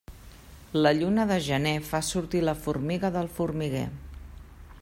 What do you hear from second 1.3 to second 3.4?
de gener fa sortir la formiga del